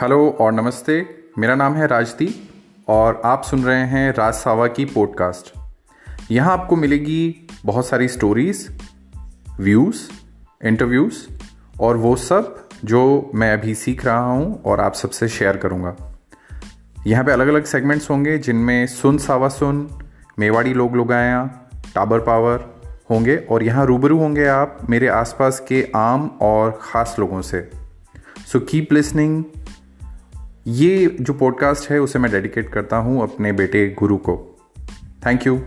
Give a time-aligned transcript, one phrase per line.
[0.00, 0.94] Hello और नमस्ते।
[1.38, 5.52] मेरा नाम है राजदीप और आप सुन रहे हैं राज सावा की पॉडकास्ट
[6.30, 8.80] यहाँ आपको मिलेगी बहुत सारी स्टोरीज
[9.60, 10.02] व्यूज़
[10.64, 11.14] इंटरव्यूज़
[11.80, 15.96] और वो सब जो मैं अभी सीख रहा हूँ और आप सबसे शेयर करूँगा।
[17.06, 19.88] यहाँ पे अलग अलग सेगमेंट्स होंगे जिनमें सुन सावा सुन,
[20.38, 22.74] मेवाड़ी लोग लोग आया टाबर पावर
[23.10, 27.70] होंगे और यहाँ रूबरू होंगे आप मेरे आसपास के आम और ख़ास लोगों से।
[28.52, 29.44] सो कीप लिसनिंग
[30.68, 34.56] ये जो पॉडकास्ट है, उसे मैं डेडिकेट करता हूँ अपने बेटे गुरु को।
[35.26, 35.60] Thank you